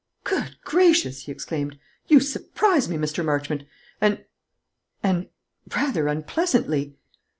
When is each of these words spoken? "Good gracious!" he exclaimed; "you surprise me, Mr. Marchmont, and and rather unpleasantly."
"Good 0.23 0.55
gracious!" 0.63 1.25
he 1.25 1.31
exclaimed; 1.31 1.77
"you 2.07 2.21
surprise 2.21 2.89
me, 2.89 2.97
Mr. 2.97 3.23
Marchmont, 3.23 3.65
and 4.01 4.25
and 5.03 5.29
rather 5.75 6.07
unpleasantly." 6.07 6.95